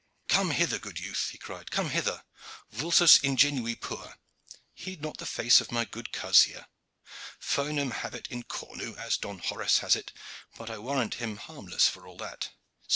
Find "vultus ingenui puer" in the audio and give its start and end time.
2.71-4.15